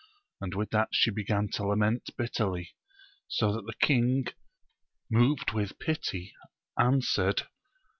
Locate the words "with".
0.55-0.71, 5.51-5.77